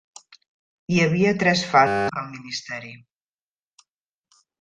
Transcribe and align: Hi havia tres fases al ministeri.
Hi 0.93 0.95
havia 1.01 1.33
tres 1.43 1.61
fases 1.73 2.17
al 2.21 2.25
ministeri. 2.31 2.95